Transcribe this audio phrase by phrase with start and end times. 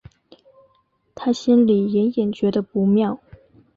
[1.13, 3.19] 她心里隐隐觉得不妙